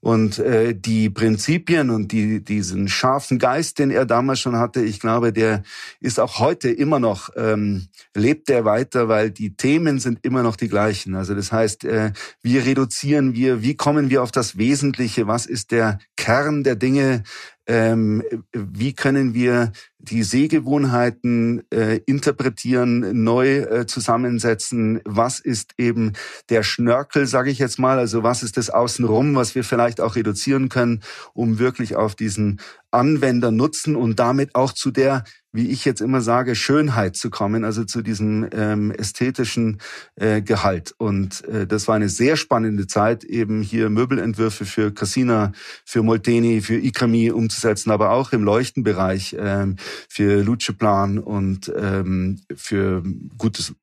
[0.00, 5.00] und äh, die Prinzipien und die, diesen scharfen Geist, den er damals schon hatte, ich
[5.00, 5.62] glaube, der
[6.00, 10.54] ist auch heute immer noch, ähm, lebt er weiter, weil die Themen sind immer noch
[10.54, 11.16] die gleichen.
[11.16, 15.72] Also das heißt, äh, wie reduzieren wir, wie kommen wir auf das Wesentliche, was ist
[15.72, 17.24] der Kern der Dinge,
[17.68, 25.00] ähm, wie können wir die Sehgewohnheiten äh, interpretieren, neu äh, zusammensetzen?
[25.04, 26.14] Was ist eben
[26.48, 27.98] der Schnörkel, sage ich jetzt mal?
[27.98, 31.02] Also was ist das Außenrum, was wir vielleicht auch reduzieren können,
[31.34, 32.58] um wirklich auf diesen
[32.90, 37.64] Anwender nutzen und damit auch zu der wie ich jetzt immer sage, Schönheit zu kommen,
[37.64, 39.78] also zu diesem ähm, ästhetischen
[40.16, 40.94] äh, Gehalt.
[40.98, 45.52] Und äh, das war eine sehr spannende Zeit, eben hier Möbelentwürfe für Cassina,
[45.84, 49.76] für Molteni, für Ikami umzusetzen, aber auch im Leuchtenbereich ähm,
[50.08, 53.02] für Luceplan und ähm, für
[53.38, 53.74] gutes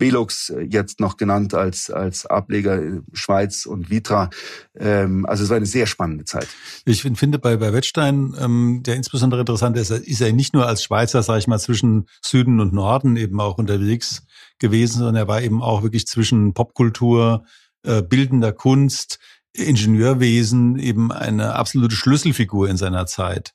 [0.00, 2.80] Belux äh, jetzt noch genannt als, als Ableger
[3.12, 4.30] Schweiz und Vitra.
[4.76, 6.48] Ähm, also es war eine sehr spannende Zeit.
[6.84, 10.82] Ich finde bei, bei Wettstein, ähm, der insbesondere interessant ist, ist er nicht nur als
[10.82, 14.22] Schweizer, sage ich mal, zwischen Süden und Norden eben auch unterwegs
[14.58, 17.44] gewesen, sondern er war eben auch wirklich zwischen Popkultur,
[17.84, 19.20] äh, bildender Kunst,
[19.52, 23.52] Ingenieurwesen eben eine absolute Schlüsselfigur in seiner Zeit.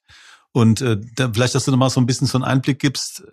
[0.56, 3.26] Und äh, da, vielleicht, dass du noch mal so ein bisschen so einen Einblick gibst.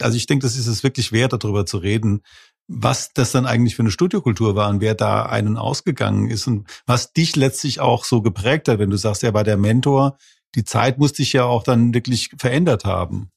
[0.00, 2.22] Also ich denke, das ist es wirklich wert, darüber zu reden,
[2.66, 6.66] was das dann eigentlich für eine Studiokultur war und wer da einen ausgegangen ist und
[6.84, 10.16] was dich letztlich auch so geprägt hat, wenn du sagst, er war der Mentor.
[10.56, 13.30] Die Zeit muss dich ja auch dann wirklich verändert haben.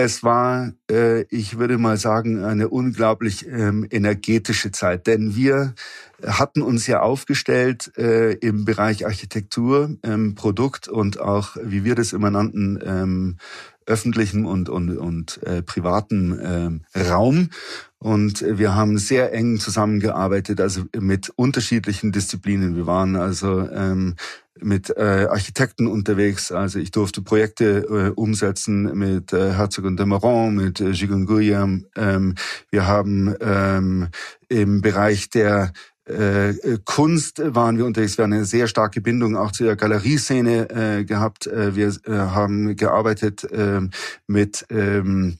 [0.00, 5.74] Es war, äh, ich würde mal sagen, eine unglaublich ähm, energetische Zeit, denn wir
[6.24, 12.12] hatten uns ja aufgestellt äh, im Bereich Architektur, ähm, Produkt und auch, wie wir das
[12.12, 13.36] immer nannten, ähm,
[13.86, 17.50] öffentlichen und, und, und äh, privaten äh, Raum.
[17.98, 22.76] Und wir haben sehr eng zusammengearbeitet, also mit unterschiedlichen Disziplinen.
[22.76, 24.14] Wir waren also ähm,
[24.62, 26.52] mit äh, Architekten unterwegs.
[26.52, 31.26] Also ich durfte Projekte äh, umsetzen mit äh, Herzog und de Marron, mit äh, Gigon
[31.26, 31.84] Guillaume.
[31.96, 32.34] Ähm,
[32.70, 34.08] wir haben ähm,
[34.48, 35.72] im Bereich der
[36.08, 38.16] äh, Kunst waren wir unterwegs.
[38.16, 41.46] Wir haben eine sehr starke Bindung auch zu der Galerieszene äh, gehabt.
[41.46, 43.80] Äh, wir äh, haben gearbeitet äh,
[44.26, 45.38] mit ähm,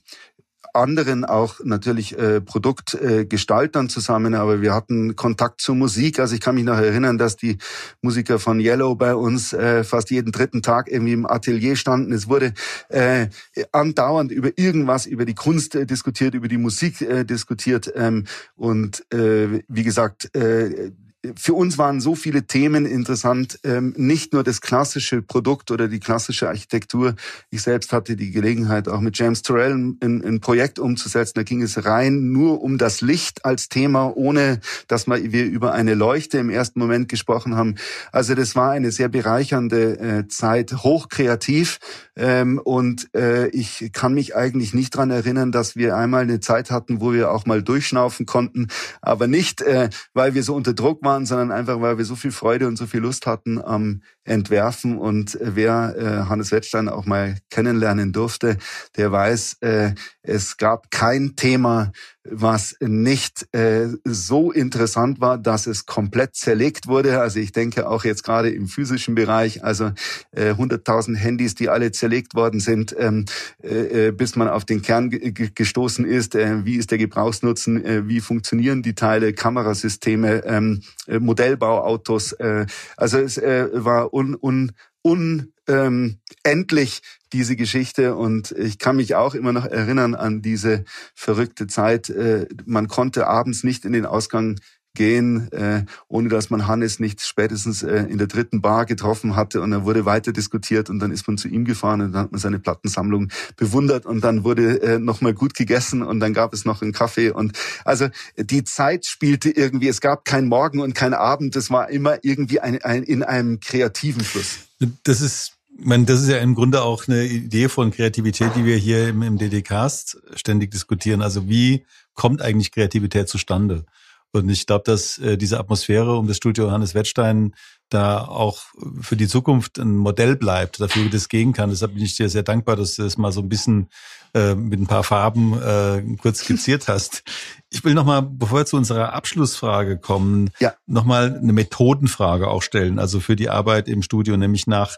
[0.73, 6.19] anderen auch natürlich äh, Produktgestaltern äh, zusammen, aber wir hatten Kontakt zur Musik.
[6.19, 7.57] Also ich kann mich noch erinnern, dass die
[8.01, 12.13] Musiker von Yellow bei uns äh, fast jeden dritten Tag irgendwie im Atelier standen.
[12.13, 12.53] Es wurde
[12.89, 13.27] äh,
[13.71, 17.91] andauernd über irgendwas, über die Kunst äh, diskutiert, über die Musik äh, diskutiert.
[17.95, 20.91] Ähm, und äh, wie gesagt, äh,
[21.35, 25.99] für uns waren so viele Themen interessant, ähm, nicht nur das klassische Produkt oder die
[25.99, 27.15] klassische Architektur.
[27.49, 31.33] Ich selbst hatte die Gelegenheit, auch mit James Turrell ein, Projekt umzusetzen.
[31.35, 35.93] Da ging es rein nur um das Licht als Thema, ohne dass wir über eine
[35.93, 37.75] Leuchte im ersten Moment gesprochen haben.
[38.13, 41.79] Also das war eine sehr bereichernde äh, Zeit, hochkreativ.
[42.15, 46.71] Ähm, und äh, ich kann mich eigentlich nicht dran erinnern, dass wir einmal eine Zeit
[46.71, 48.67] hatten, wo wir auch mal durchschnaufen konnten,
[49.01, 52.15] aber nicht, äh, weil wir so unter Druck waren waren, sondern einfach, weil wir so
[52.15, 54.97] viel Freude und so viel Lust hatten am Entwerfen.
[54.97, 58.57] Und wer äh, Hannes Wettstein auch mal kennenlernen durfte,
[58.95, 61.91] der weiß, äh, es gab kein Thema,
[62.23, 67.21] was nicht äh, so interessant war, dass es komplett zerlegt wurde.
[67.21, 69.91] Also ich denke auch jetzt gerade im physischen Bereich, also
[70.31, 73.25] äh, 100.000 Handys, die alle zerlegt worden sind, ähm,
[73.63, 76.35] äh, äh, bis man auf den Kern gestoßen ist.
[76.35, 77.83] Äh, wie ist der Gebrauchsnutzen?
[77.83, 79.33] Äh, wie funktionieren die Teile?
[79.33, 82.33] Kamerasysteme, ähm, äh, Modellbauautos.
[82.33, 82.65] Äh,
[82.97, 87.01] also es äh, war un, un, un ähm, endlich
[87.31, 92.09] diese Geschichte und ich kann mich auch immer noch erinnern an diese verrückte Zeit.
[92.09, 94.59] Äh, man konnte abends nicht in den Ausgang
[94.95, 99.61] gehen, äh, ohne dass man Hannes nicht spätestens äh, in der dritten Bar getroffen hatte
[99.61, 102.31] und dann wurde weiter diskutiert und dann ist man zu ihm gefahren und dann hat
[102.31, 106.65] man seine Plattensammlung bewundert und dann wurde äh, nochmal gut gegessen und dann gab es
[106.65, 111.13] noch einen Kaffee und also die Zeit spielte irgendwie, es gab kein Morgen und kein
[111.13, 114.59] Abend, es war immer irgendwie ein, ein, in einem kreativen Fluss.
[115.03, 118.77] Das ist meine, das ist ja im Grunde auch eine Idee von Kreativität, die wir
[118.77, 121.21] hier im, im DDcast ständig diskutieren.
[121.21, 123.85] Also wie kommt eigentlich Kreativität zustande?
[124.31, 127.55] Und ich glaube, dass äh, diese Atmosphäre um das Studio Johannes Wettstein
[127.89, 128.59] da auch
[129.01, 131.71] für die Zukunft ein Modell bleibt, dafür wie das gehen kann.
[131.71, 133.89] Deshalb bin ich dir sehr dankbar, dass du das mal so ein bisschen
[134.35, 137.23] äh, mit ein paar Farben äh, kurz skizziert hast.
[137.71, 140.75] Ich will nochmal, bevor wir zu unserer Abschlussfrage kommen, ja.
[140.85, 144.97] nochmal eine Methodenfrage auch stellen, also für die Arbeit im Studio, nämlich nach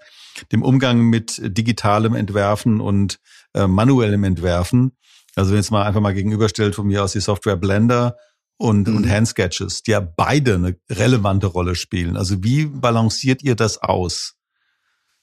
[0.52, 3.20] dem Umgang mit digitalem Entwerfen und
[3.54, 4.98] äh, manuellem Entwerfen.
[5.36, 8.18] Also wenn jetzt mal einfach mal gegenüberstellt von mir aus die Software Blender
[8.58, 8.98] und, mhm.
[8.98, 12.18] und Handsketches, die ja beide eine relevante Rolle spielen.
[12.18, 14.36] Also wie balanciert ihr das aus?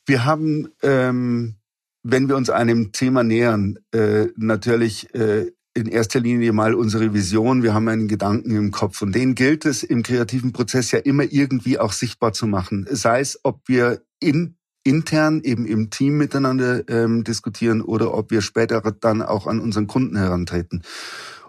[0.07, 1.57] Wir haben, ähm,
[2.03, 7.63] wenn wir uns einem Thema nähern, äh, natürlich äh, in erster Linie mal unsere Vision.
[7.63, 11.25] Wir haben einen Gedanken im Kopf und den gilt es im kreativen Prozess ja immer
[11.25, 12.87] irgendwie auch sichtbar zu machen.
[12.91, 18.43] Sei es, ob wir in intern eben im Team miteinander ähm, diskutieren oder ob wir
[18.43, 20.83] später dann auch an unseren Kunden herantreten.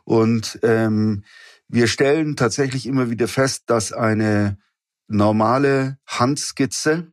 [0.04, 1.24] Und ähm,
[1.68, 4.58] wir stellen tatsächlich immer wieder fest, dass eine
[5.08, 7.12] normale Handskizze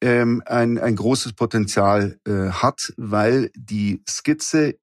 [0.00, 4.76] ähm, ein, ein großes Potenzial äh, hat, weil die Skizze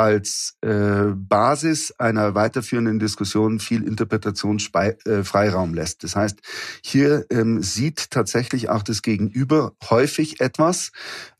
[0.00, 6.02] als äh, Basis einer weiterführenden Diskussion viel Interpretationsfreiraum äh, lässt.
[6.04, 6.38] Das heißt,
[6.82, 10.92] hier ähm, sieht tatsächlich auch das Gegenüber häufig etwas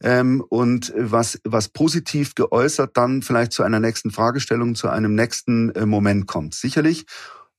[0.03, 5.71] ähm, und was, was positiv geäußert dann vielleicht zu einer nächsten Fragestellung, zu einem nächsten
[5.71, 6.53] äh, Moment kommt.
[6.53, 7.07] Sicherlich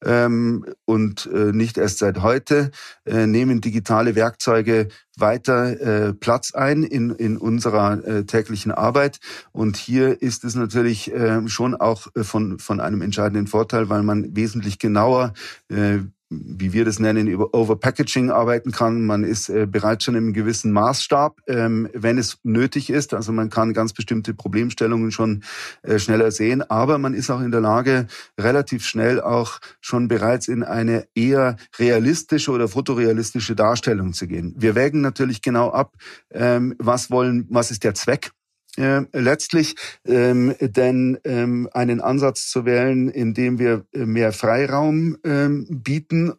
[0.03, 2.71] ähm, und äh, nicht erst seit heute
[3.05, 4.87] äh, nehmen digitale Werkzeuge
[5.17, 9.19] weiter äh, Platz ein in, in unserer äh, täglichen Arbeit.
[9.51, 14.03] Und hier ist es natürlich äh, schon auch äh, von, von einem entscheidenden Vorteil, weil
[14.03, 15.33] man wesentlich genauer
[15.69, 15.99] äh,
[16.31, 19.05] wie wir das nennen, über Overpackaging arbeiten kann.
[19.05, 23.13] Man ist äh, bereits schon im gewissen Maßstab, ähm, wenn es nötig ist.
[23.13, 25.43] Also man kann ganz bestimmte Problemstellungen schon
[25.83, 28.07] äh, schneller sehen, aber man ist auch in der Lage,
[28.39, 34.55] relativ schnell auch schon bereits in eine eher realistische oder fotorealistische Darstellung zu gehen.
[34.57, 35.95] Wir wägen natürlich genau ab,
[36.31, 38.31] ähm, was wollen, was ist der Zweck
[38.77, 45.17] äh, letztlich, ähm, denn ähm, einen Ansatz zu wählen, in dem wir äh, mehr Freiraum
[45.23, 46.33] ähm, bieten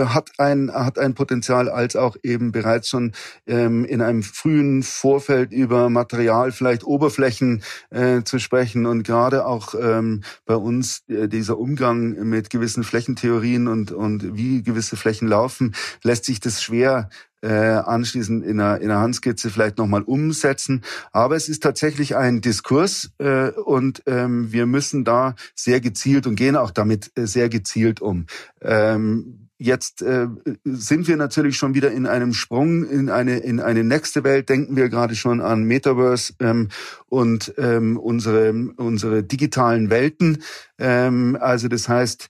[0.00, 3.12] hat ein hat ein Potenzial, als auch eben bereits schon
[3.46, 9.74] ähm, in einem frühen Vorfeld über Material, vielleicht Oberflächen äh, zu sprechen und gerade auch
[9.74, 15.74] ähm, bei uns äh, dieser Umgang mit gewissen Flächentheorien und und wie gewisse Flächen laufen,
[16.02, 17.08] lässt sich das schwer
[17.42, 20.82] äh, anschließend in einer, in einer Handskizze vielleicht nochmal umsetzen.
[21.10, 26.36] Aber es ist tatsächlich ein Diskurs äh, und ähm, wir müssen da sehr gezielt und
[26.36, 28.26] gehen auch damit äh, sehr gezielt um.
[28.60, 30.26] Ähm, Jetzt äh,
[30.64, 34.48] sind wir natürlich schon wieder in einem Sprung in eine in eine nächste Welt.
[34.48, 36.68] Denken wir gerade schon an Metaverse ähm,
[37.06, 40.42] und ähm, unsere unsere digitalen Welten.
[40.78, 42.28] Ähm, also das heißt,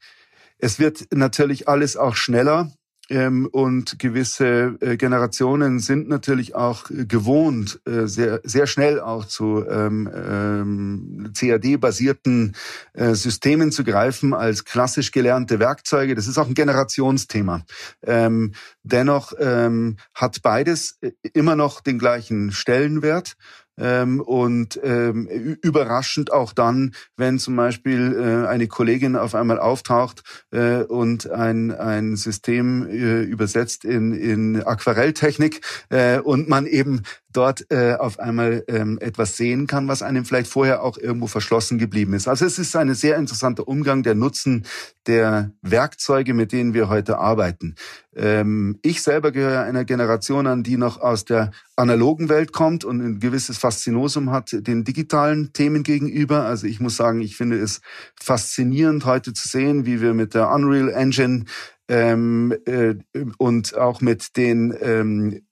[0.58, 2.70] es wird natürlich alles auch schneller.
[3.10, 9.64] Ähm, und gewisse äh, Generationen sind natürlich auch gewohnt, äh, sehr, sehr schnell auch zu
[9.68, 12.54] ähm, ähm, CAD-basierten
[12.92, 16.14] äh, Systemen zu greifen als klassisch gelernte Werkzeuge.
[16.14, 17.64] Das ist auch ein Generationsthema.
[18.02, 18.52] Ähm,
[18.84, 23.36] dennoch ähm, hat beides äh, immer noch den gleichen Stellenwert
[23.78, 25.26] ähm, und ähm,
[25.62, 31.70] überraschend auch dann, wenn zum Beispiel äh, eine Kollegin auf einmal auftaucht äh, und ein,
[31.72, 38.64] ein System äh, übersetzt in, in Aquarelltechnik äh, und man eben dort äh, auf einmal
[38.68, 42.28] ähm, etwas sehen kann, was einem vielleicht vorher auch irgendwo verschlossen geblieben ist.
[42.28, 44.64] Also es ist ein sehr interessanter Umgang der Nutzen
[45.06, 47.74] der Werkzeuge, mit denen wir heute arbeiten.
[48.14, 53.00] Ähm, ich selber gehöre einer Generation an, die noch aus der analogen Welt kommt und
[53.00, 56.44] ein gewisses Faszinosum hat den digitalen Themen gegenüber.
[56.44, 57.80] Also ich muss sagen, ich finde es
[58.20, 61.44] faszinierend heute zu sehen, wie wir mit der Unreal Engine
[61.88, 62.94] ähm, äh,
[63.38, 65.42] und auch mit den ähm,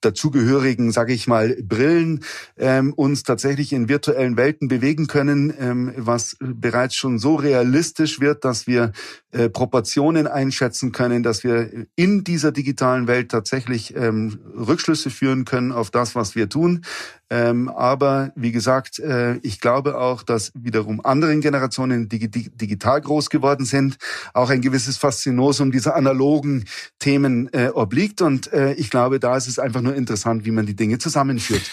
[0.00, 2.24] dazugehörigen, sage ich mal, Brillen
[2.56, 8.44] ähm, uns tatsächlich in virtuellen Welten bewegen können, ähm, was bereits schon so realistisch wird,
[8.44, 8.92] dass wir
[9.32, 15.70] äh, Proportionen einschätzen können, dass wir in dieser digitalen Welt tatsächlich ähm, Rückschlüsse führen können
[15.70, 16.82] auf das, was wir tun.
[17.30, 23.30] Ähm, aber wie gesagt, äh, ich glaube auch, dass wiederum anderen Generationen, die, digital groß
[23.30, 23.98] geworden sind,
[24.34, 26.64] auch ein gewisses Faszinosum dieser analogen
[26.98, 28.22] Themen äh, obliegt.
[28.22, 31.70] Und äh, ich glaube, da ist es einfach nur interessant, wie man die Dinge zusammenführt.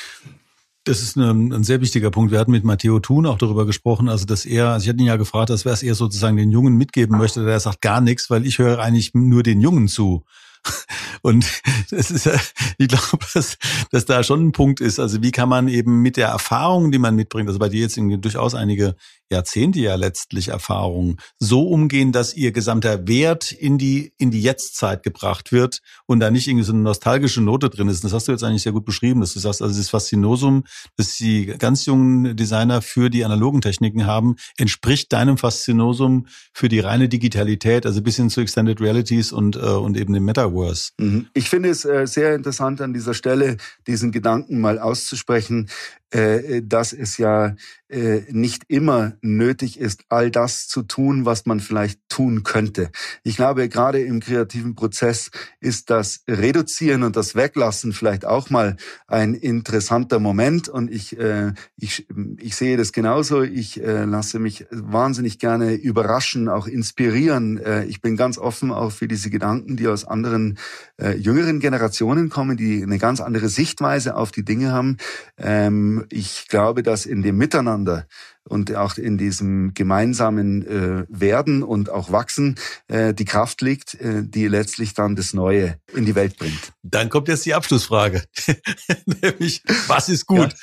[0.87, 2.31] Das ist ein, ein, sehr wichtiger Punkt.
[2.31, 5.07] Wir hatten mit Matteo Thun auch darüber gesprochen, also dass er, also ich hatte ihn
[5.07, 8.57] ja gefragt, dass eher sozusagen den Jungen mitgeben möchte, der sagt gar nichts, weil ich
[8.57, 10.23] höre eigentlich nur den Jungen zu.
[11.21, 11.45] Und
[11.91, 12.29] das ist,
[12.77, 13.57] ich glaube, dass,
[13.91, 14.97] dass da schon ein Punkt ist.
[14.97, 17.97] Also wie kann man eben mit der Erfahrung, die man mitbringt, also bei dir jetzt
[17.97, 18.95] durchaus einige
[19.29, 25.03] Jahrzehnte ja letztlich Erfahrung, so umgehen, dass ihr gesamter Wert in die, in die Jetztzeit
[25.03, 28.03] gebracht wird und da nicht irgendwie so eine nostalgische Note drin ist.
[28.03, 30.63] Das hast du jetzt eigentlich sehr gut beschrieben, dass du sagst, also das Faszinosum,
[30.95, 36.79] das die ganz jungen Designer für die analogen Techniken haben, entspricht deinem Faszinosum für die
[36.79, 40.91] reine Digitalität, also bis hin zu Extended Realities und, äh, und eben dem Metaverse.
[40.97, 41.27] Mhm.
[41.33, 45.69] Ich finde es äh, sehr interessant an dieser Stelle, diesen Gedanken mal auszusprechen,
[46.11, 47.55] dass es ja
[47.89, 52.89] äh, nicht immer nötig ist, all das zu tun, was man vielleicht tun könnte.
[53.23, 55.31] Ich glaube, gerade im kreativen Prozess
[55.61, 58.75] ist das Reduzieren und das Weglassen vielleicht auch mal
[59.07, 60.67] ein interessanter Moment.
[60.67, 62.07] Und ich, äh, ich,
[62.39, 63.43] ich sehe das genauso.
[63.43, 67.57] Ich äh, lasse mich wahnsinnig gerne überraschen, auch inspirieren.
[67.57, 70.57] Äh, ich bin ganz offen auch für diese Gedanken, die aus anderen
[71.01, 74.97] äh, jüngeren Generationen kommen, die eine ganz andere Sichtweise auf die Dinge haben.
[76.09, 78.07] Ich glaube, dass in dem Miteinander
[78.43, 82.55] und auch in diesem gemeinsamen äh, Werden und auch Wachsen
[82.87, 86.73] äh, die Kraft liegt, äh, die letztlich dann das Neue in die Welt bringt.
[86.83, 88.23] Dann kommt jetzt die Abschlussfrage,
[89.21, 90.53] nämlich was ist gut?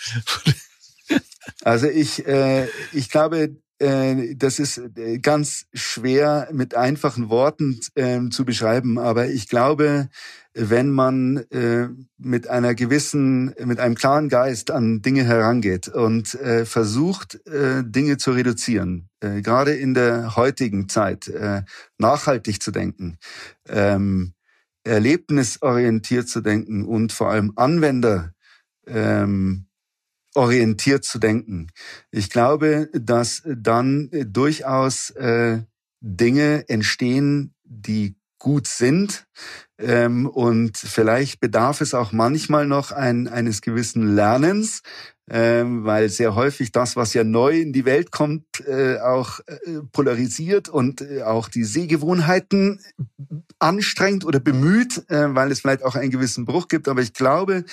[1.09, 1.19] Ja.
[1.63, 8.29] Also ich, äh, ich glaube, äh, das ist äh, ganz schwer mit einfachen Worten äh,
[8.31, 10.09] zu beschreiben, aber ich glaube,
[10.55, 16.65] wenn man äh, mit einer gewissen, mit einem klaren Geist an Dinge herangeht und äh,
[16.65, 21.63] versucht, äh, Dinge zu reduzieren, äh, gerade in der heutigen Zeit, äh,
[21.99, 23.19] nachhaltig zu denken,
[23.69, 24.33] ähm,
[24.85, 28.33] erlebnisorientiert zu denken und vor allem Anwender
[28.87, 29.67] ähm,
[30.35, 31.69] orientiert zu denken.
[32.11, 35.63] Ich glaube, dass dann durchaus äh,
[36.01, 39.27] Dinge entstehen, die gut sind.
[39.79, 44.83] Ähm, und vielleicht bedarf es auch manchmal noch ein, eines gewissen Lernens,
[45.31, 49.81] ähm, weil sehr häufig das, was ja neu in die Welt kommt, äh, auch äh,
[49.93, 52.81] polarisiert und äh, auch die Sehgewohnheiten
[53.59, 56.87] anstrengt oder bemüht, äh, weil es vielleicht auch einen gewissen Bruch gibt.
[56.87, 57.65] Aber ich glaube,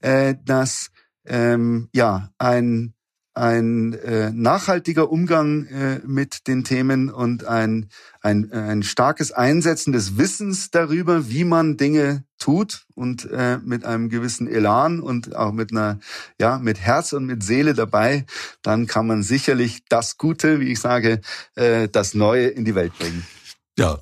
[0.00, 0.91] äh, dass
[1.26, 2.94] ähm, ja ein
[3.34, 7.88] ein äh, nachhaltiger Umgang äh, mit den Themen und ein,
[8.20, 14.10] ein, ein starkes Einsetzen des Wissens darüber, wie man Dinge tut und äh, mit einem
[14.10, 15.98] gewissen Elan und auch mit einer,
[16.38, 18.26] ja, mit Herz und mit Seele dabei,
[18.60, 21.22] dann kann man sicherlich das Gute, wie ich sage,
[21.54, 23.26] äh, das Neue in die Welt bringen.
[23.78, 24.00] Ja,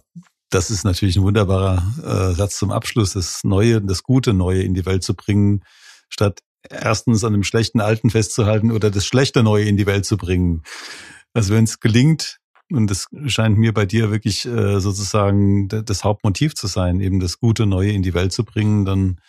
[0.49, 4.75] das ist natürlich ein wunderbarer äh, Satz zum Abschluss, das Neue, das Gute Neue in
[4.75, 5.63] die Welt zu bringen,
[6.09, 10.17] statt erstens an dem schlechten Alten festzuhalten oder das schlechte Neue in die Welt zu
[10.17, 10.63] bringen.
[11.33, 12.39] Also wenn es gelingt,
[12.73, 17.41] und das scheint mir bei dir wirklich äh, sozusagen das Hauptmotiv zu sein, eben das
[17.41, 19.21] gute Neue in die Welt zu bringen, dann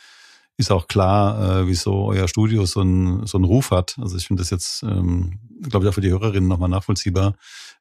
[0.57, 3.97] ist auch klar, äh, wieso euer Studio so einen so einen Ruf hat.
[3.99, 7.35] Also ich finde das jetzt, ähm, glaube ich, auch für die Hörerinnen nochmal nachvollziehbar,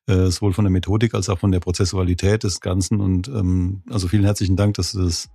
[0.06, 3.00] äh, sowohl von der Methodik als auch von der Prozessualität des Ganzen.
[3.00, 5.28] Und ähm, also vielen herzlichen Dank, dass du das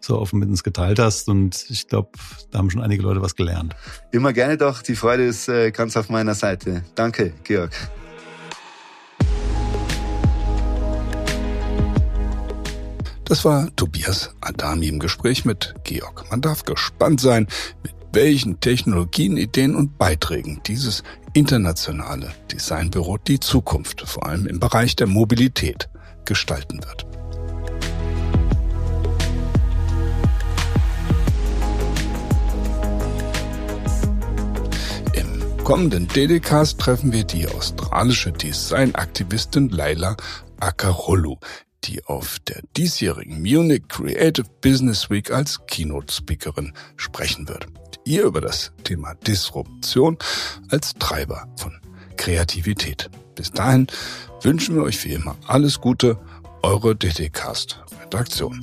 [0.00, 1.28] so offen mit uns geteilt hast.
[1.28, 2.10] Und ich glaube,
[2.50, 3.74] da haben schon einige Leute was gelernt.
[4.10, 4.82] Immer gerne doch.
[4.82, 6.84] Die Freude ist äh, ganz auf meiner Seite.
[6.94, 7.72] Danke, Georg.
[13.24, 16.30] Das war Tobias Adami im Gespräch mit Georg.
[16.30, 17.46] Man darf gespannt sein,
[17.82, 24.94] mit welchen Technologien, Ideen und Beiträgen dieses internationale Designbüro die Zukunft, vor allem im Bereich
[24.94, 25.88] der Mobilität,
[26.24, 27.06] gestalten wird.
[35.64, 40.14] Kommenden Dedicast treffen wir die australische Designaktivistin Laila
[40.60, 41.38] Akarolu,
[41.84, 47.66] die auf der diesjährigen Munich Creative Business Week als Keynote-Speakerin sprechen wird.
[48.04, 50.18] Ihr über das Thema Disruption
[50.68, 51.72] als Treiber von
[52.18, 53.08] Kreativität.
[53.34, 53.86] Bis dahin
[54.42, 56.18] wünschen wir euch wie immer alles Gute,
[56.62, 58.62] eure DDcast Redaktion.